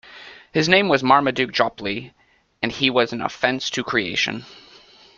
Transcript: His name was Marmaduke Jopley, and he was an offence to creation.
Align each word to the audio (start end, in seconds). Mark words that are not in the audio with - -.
His 0.51 0.67
name 0.67 0.87
was 0.89 1.03
Marmaduke 1.03 1.51
Jopley, 1.51 2.11
and 2.63 2.71
he 2.71 2.89
was 2.89 3.13
an 3.13 3.21
offence 3.21 3.69
to 3.69 3.83
creation. 3.83 4.45